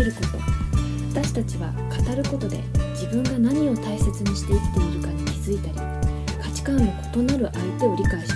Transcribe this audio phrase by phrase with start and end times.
[0.00, 0.28] きること。
[1.10, 2.62] 私たちは語ることで
[2.92, 5.74] 自分が何を大切にして生きているかに気づいたり
[6.40, 6.82] 価値観の
[7.14, 8.34] 異なる相手を理解した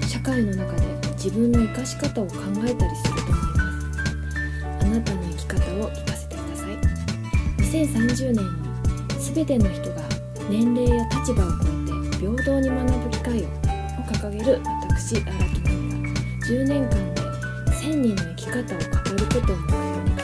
[0.00, 4.64] り社会の中で自分の生かし方を考えたりすると思います。
[4.64, 6.76] あなたの生き方を聞かせてください。
[7.58, 10.02] 2030年に全ての人が
[10.48, 16.08] 年齢や立場を超えて平等に学ぶ機会をを掲げる私荒木奈美が
[16.46, 17.20] 10年間で
[17.72, 18.84] 1000人の生き方を語
[19.18, 20.21] ることを目標に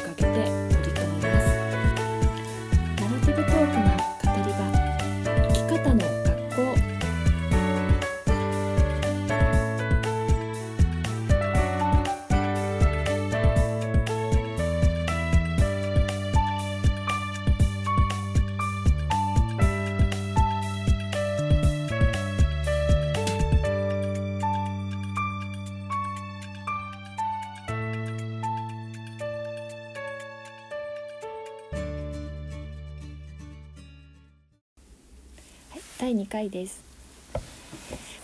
[35.98, 36.80] 第2回です。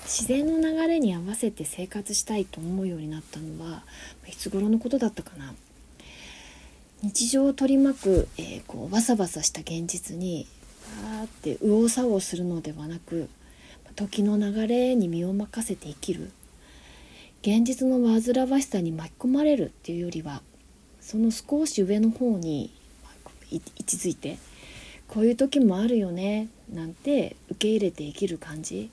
[0.05, 3.83] 自然の流れに合わせて生活したいと思うようになったのは
[4.29, 5.53] いつ頃のことだったかな。
[7.03, 10.47] 日常を取り巻く、えーこうバサバサした現実に
[11.03, 13.29] わーって右往左往するのではなく
[13.97, 16.31] 時の流れに身を任せて生きる。
[17.43, 20.43] 現実の煩わしさに巻き込まれるっていうよりは
[21.01, 22.73] その少し上の方に
[23.51, 24.39] 位置づいて
[25.15, 28.91] こういう時もあるよねなんて受け入れて生きる感じ。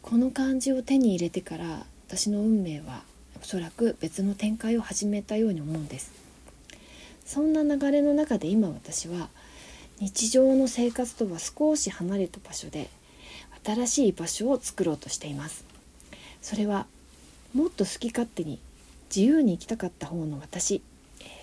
[0.00, 3.02] この感じを手に入れてから私の運命は
[3.42, 6.12] おそらく別の展開を始めたように思うんです。
[7.26, 9.28] そんな流れの中で今私は
[9.98, 12.88] 日常の生活とは少し離れた場所で
[13.62, 15.66] 新しい場所を作ろうとしています。
[16.40, 16.86] それは
[17.52, 18.58] もっと好き勝手に
[19.14, 20.80] 自由に生きたかった方の私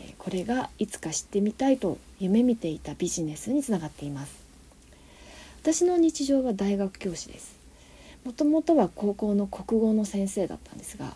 [0.01, 4.35] えこれがいつか知ってみたいと夢見ていたビジネスにつながっています。
[5.61, 7.57] 私の日常は大学教師です。
[8.23, 11.13] もともとは高校の国語の先生だったんですが、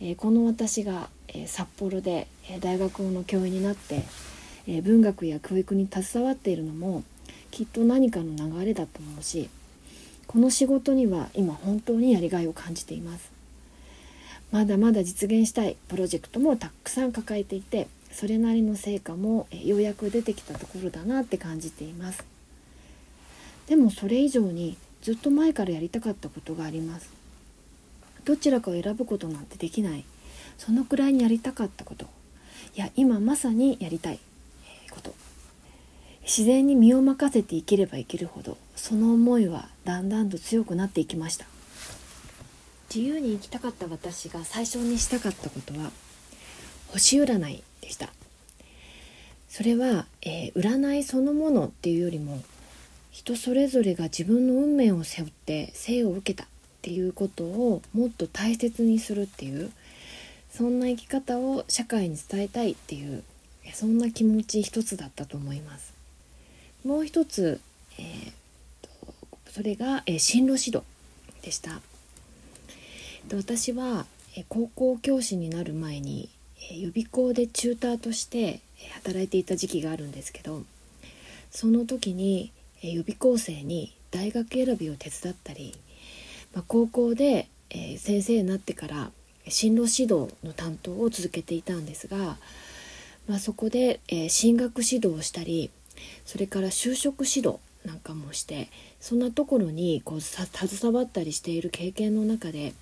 [0.00, 4.02] えこの私が、え札幌で、え大学の教員になって、
[4.68, 7.02] え文学や教育に携わっているのも
[7.50, 9.48] きっと何かの流れだと思うし
[10.26, 13.32] この仕事には今本当にやりがいを感じています。
[14.50, 17.86] まだまだ実現したいプロジェクトもたくさん抱えていて
[18.18, 22.24] それなりの成果もえようやく出てきたところだなって感じています。
[23.68, 27.10] でもそれ以上にずっと前からやりたかったことがあります。
[28.24, 30.04] どちらかを選ぶことなんてできない。
[30.56, 32.06] そのくらいにやりたかったこと。
[32.74, 34.18] いや今まさにやりたい
[34.90, 35.14] こと。
[36.22, 41.46] 自然に身を任せて生きれば生きるほどその思いはだんだんと強くなっていきました。
[42.92, 45.92] 自由に生きたかった私が最初にしたかったことは
[46.88, 47.62] 星占い。
[47.88, 48.10] でした。
[49.48, 52.42] それは、えー占いそのものっていうよりも
[53.10, 56.46] 人それぞれが自分の運命を背負って生を受けたっ
[56.82, 59.72] ていうことをもっと大切にするっていう
[60.50, 63.24] そんな生き方を社会に伝えたいっていう
[63.72, 65.94] そんな気持ち一つだったと思います。
[66.84, 67.60] もう一つ、
[67.98, 68.32] えー
[68.82, 68.90] と
[69.50, 70.82] それが、えー進路指導
[71.42, 71.80] でした。
[73.34, 74.06] 私は
[74.48, 76.28] 高校教師になる前に
[76.70, 78.60] 予備校でチューターとして
[78.94, 80.62] 働いていた時期があるんですけど
[81.50, 82.52] その時に
[82.82, 85.74] 予備校生に大学選びを手伝ったり、
[86.54, 87.48] まあ、高校で
[87.98, 89.10] 先生になってから
[89.48, 92.36] 進路指導の担当を続けていたんですが、
[93.28, 95.70] まあ、そこで、進学指導をしたり
[96.24, 98.68] それから就職指導なんかもして
[99.00, 102.74] そんなところにこう携わったりしている経験の中で、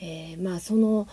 [0.00, 1.06] えーまあその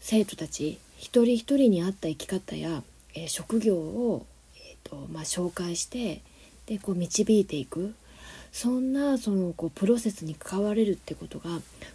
[0.00, 2.82] 生徒たち一人一人に合った生き方や、
[3.14, 6.22] えー職業を、えーとまあ、紹介して
[6.66, 7.94] でこう導いていく
[8.52, 11.50] そんなそのこうプロセスに関われるってことが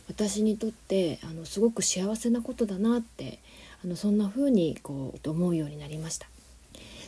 [0.08, 3.40] 私にとってあのすごく幸せなことだなって
[3.84, 6.28] あのそんな風にこう思うようになりました。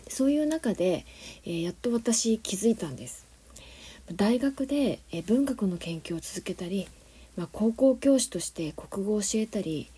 [0.09, 1.05] そういう中で、
[1.45, 3.25] えーやっと私気づいたんです。
[4.13, 6.87] 大学で、え文学の研究を続けたり、
[7.37, 9.89] まあ、高校教師として国語を教えたり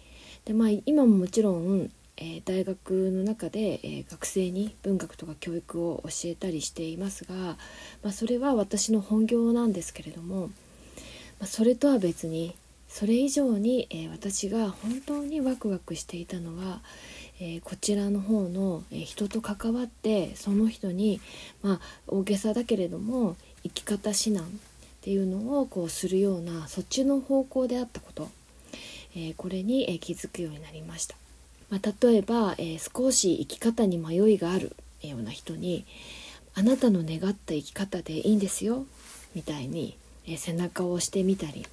[0.48, 7.58] で、まあ、今ももちろん、えー大学の中で、えー学生に文学とか教育を教えたりしていますが、ま
[8.06, 10.52] あ、それは私の本業なんですけれども、ま
[11.42, 12.56] あ、それとは別に
[12.88, 16.80] それ以上に、えー私が本当にワクワクしていたのは、
[17.42, 21.20] えーこちらの方の、えー人と関わってその人に、
[21.62, 24.50] まあ、大げさだけれども生き方指南っ
[25.02, 28.30] ていうのをこうするようなそっちの方向であったこと、
[29.19, 31.16] えこれに、え気づくようになりました。
[31.69, 35.86] まあ、例えば、え少し生き方に迷いがあるような人に
[36.54, 38.86] 「あなたの願った生き方でいいんですよ」
[39.36, 39.98] みたいに、
[40.28, 41.66] え背中を押してみたり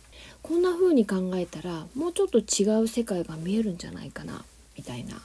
[0.43, 4.45] こんな風に考えたらもうちょっと違う世界が見えるんじゃないかな
[4.77, 5.21] みたいな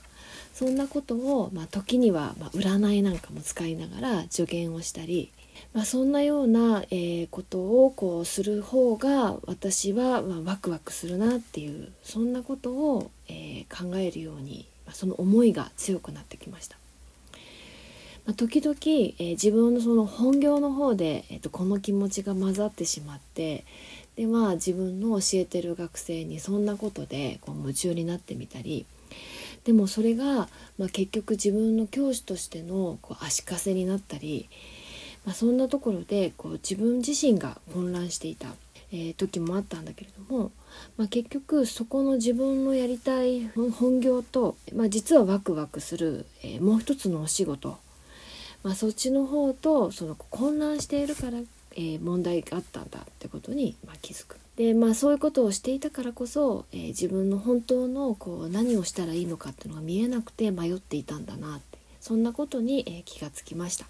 [0.54, 5.32] そんなことを、まあ、時には、まあ占いなんかも使いながら助言をしたり、
[5.74, 16.78] まあ、そんなような、えー、ことをこうする方が私は、まあワクワクするなっていうそんなことを、えー、考えるように、まあ、その思いが強くなってきました。
[18.26, 23.66] まあ、時々、えー、自分のその本業の方で、えーと、この気持ちが混ざってしまって
[24.16, 28.86] でまあ自分の教えてる学生にそんなことでこう夢中になってみたり
[29.70, 30.50] でもそれが、
[30.80, 34.50] まあ、結局自分の教師としてのこう足かせになったり、
[35.28, 38.48] まあ、そんなところでこう自分自身が混乱していた、
[38.92, 40.52] えー、時もあったんだけれども、
[40.98, 47.78] まあ、結局そこの自分のやりたい本業と、まあ、実はワクワクする、えー、もう一つのお仕事、
[48.64, 51.38] まあ、そっちの方とその混乱しているから、
[51.76, 54.38] えー、問題があったんだってことに、ま気づく。
[54.56, 63.86] でまあそういうことをしていたからこそ、えー、自分の本当のこう何をしたらいいのかっていうのが見えなくて迷っていたんだなってそんなことに、えー、気がつきました。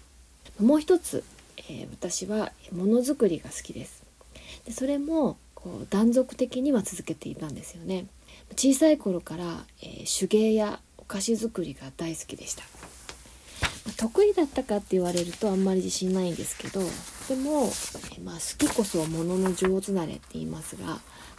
[0.60, 1.24] もう一つ、
[1.56, 4.04] えー、私はものづくりが好きです。
[4.64, 8.06] でそれもこう断続的には続けていたんですよね。
[8.56, 12.64] 小さい頃から、え手芸やお菓子作りが大好きでした。
[14.00, 16.80] 得意だったかって言われるとあんまり自信ないんですけど
[17.28, 17.70] でも、
[18.24, 20.86] まあ、好きこそものの上手なれって言いますが、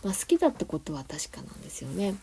[0.04, 2.14] まあ、好きだったことは確かなんですよね。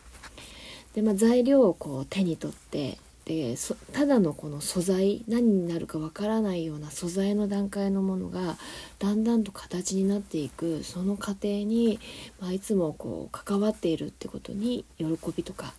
[0.95, 3.55] で、まあ、材料をこう手に取ってで
[3.91, 8.57] ただのこの素材何になるかわからないような素材の段階のものが
[8.97, 11.99] だんだんと形になっていくその過程に、
[12.39, 15.73] まあ、いつもこう関わっているってことに喜びとか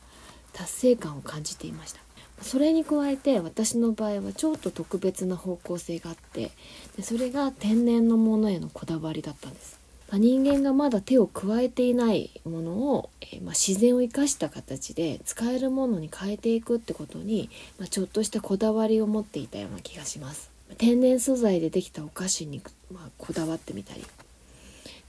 [0.53, 2.10] 達成感を感じていました。
[2.43, 6.51] それに加えて私の場合はちょっと特別な方向性があって
[6.97, 9.79] でそれが天然のものへのこだわりだったんです。
[10.13, 17.49] 人間がまだ手を加えていないものを、えー、まあ、自然を生かした形で使えるものに変えていくってことに、
[17.79, 20.51] まあ、ちょっとしたこだわりを持っていたような気がします。
[20.79, 22.61] 天然素材でできたお菓子に、
[22.93, 24.05] まこだわってみたり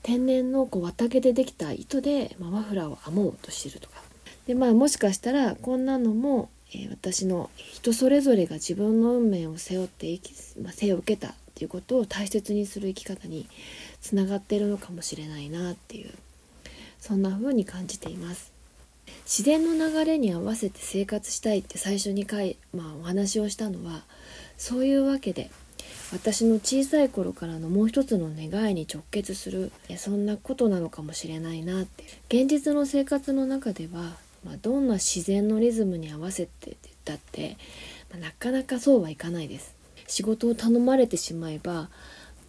[0.04, 4.01] 天然のこう綿毛でできた糸で、まマフラーを編もうとしてるとか
[4.48, 13.47] でまあもしかしたらこんなのもえ私の人それぞれが自分の運命を背負って生き、まあ、生を受けたっていうことを大切にする生き方に
[14.01, 16.12] つながってるのかもしれないなっていう
[17.00, 18.51] そんな風に感じています。
[19.25, 24.03] 自然の流れに合わせて生活したいって最初にかい、まあ、お話をしたのは
[24.57, 25.50] そういうわけで
[26.13, 37.58] 私の小さい頃からのもう一つの願いに直結するそんなことなのかもしれないなって現実の生活の中ではまあ、どんな自然のリズムに合わせてだって、
[38.10, 39.76] まあ、なかなかそうはいかないです。
[40.08, 41.90] 仕事を頼まれてしまえば、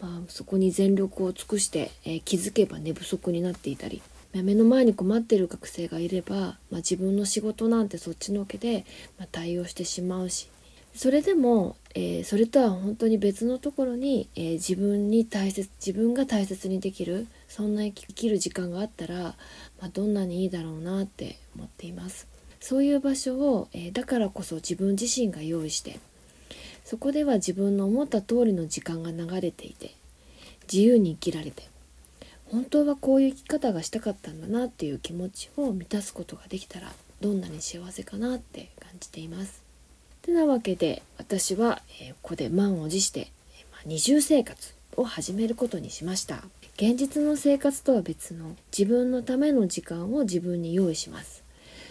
[0.00, 4.02] まあ、そこに全力を尽くして、えー、気づけば寝不足になっていたり
[4.34, 8.84] 目の前に困っている学生がいれば、まあ、自分の仕事なんてそっちのけで、
[9.18, 10.48] まあ、対応してしまうし
[10.94, 19.34] それでも、えー、それとは本当に別のところに、えー、自分に大切自分が大切にできるそんな生きる時間があったら、ま
[19.82, 22.26] あ、どんなにいいだろうなって思っています
[22.60, 26.00] そういう場所を、えー、だからこそ自分自身が用意して
[26.82, 29.94] そこでは自分の思った通りの時間が流れていて
[30.62, 31.64] 自由に生きられて
[32.50, 36.90] 本当はこういう生き方がしたかったんだなっていう気持ちを満たすことができたら
[37.20, 39.62] どんなに幸せかなって感じています。
[40.22, 43.30] てなわけで私は、えー、ここで満を持して、
[43.72, 46.44] まあ、二重生活を始めることにしました。
[46.82, 51.44] 現実の生活とは別の自分のための時間を自分に用意します。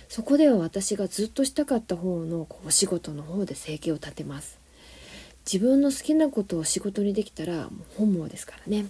[0.09, 4.59] そこでは私がずっとしたかった方のお仕事の方で生計を立てます。
[5.49, 8.85] 自分の好きなことを仕事にできたらもう本望ですからね。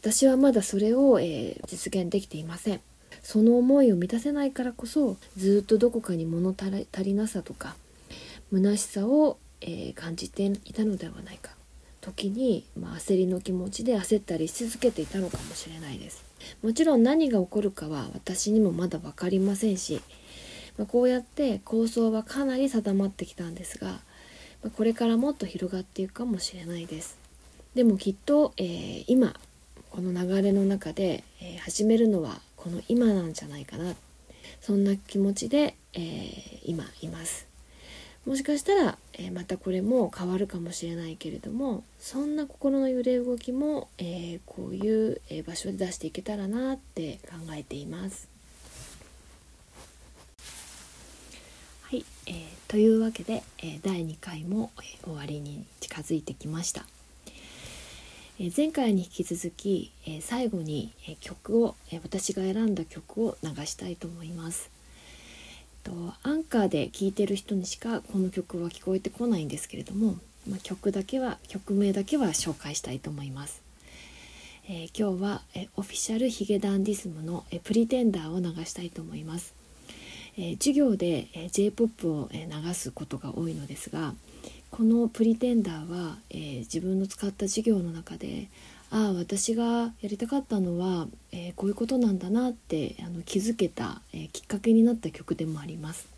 [0.00, 2.80] 私はまだそれを、えー、実現できていません。
[3.22, 7.76] その思いを満たせないからこそずっとどこかに物足りなさとか
[8.52, 11.59] 虚しさを、えー、感じていたのではないか。
[12.00, 16.24] 時に、まあ、焦りの気持ちで焦ったりし続けていたのかもしれないです。
[16.62, 20.00] もちろん何が起こるかは私にもまだ分かりませんし、
[20.78, 27.18] まあ、こうやって構想はかなり定まってきたんですが、まあ、これからもっと広がっていくかもしれないです。
[27.74, 29.38] でもきっと、えー、今
[29.90, 33.94] この流れの中で、えー、始めるのはこの今なんじゃないかな。
[34.60, 37.49] そんな気持ちで、えー、今います。
[38.30, 48.28] もしかしたら、えー、またこれも変わるかもしれないけれどもそんな心の揺れ動きも、えー、こういう、え場所で出していけたらなって考えています。
[51.82, 52.34] はい、えー
[52.68, 56.86] というわけで、え第2回も、え終わりに近づいてきました。
[58.38, 64.70] え前回に引き続き、え最後に、え曲を、え私が選んだ曲を流したいと思います。
[66.50, 70.16] カーで聴いてる人にしかこの曲は聞こえてこないんですけれども、
[70.48, 73.62] まあ、曲だけは曲名だけは紹介したいと思います。
[74.68, 79.54] えー、今日は、えオフィシャルヒゲダンディズムの、えプリテンダーを流したいと思います。
[80.36, 84.14] えー、授業で、え J-POP を、え流すことが多いのですが
[84.70, 88.48] この「プリテンダーは」えー、自分の使った授業の中で
[88.90, 96.09] ああ私がやりたかったのは、えー、こういうことなんだなってあの気づけた、えー、きっかけになった曲でもあります。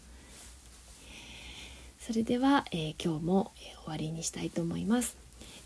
[2.04, 5.16] それでは、え今日も、え終わりにしたいと思います。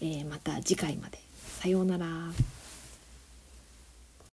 [0.03, 1.19] えまた次回まで。
[1.63, 2.07] さようなら。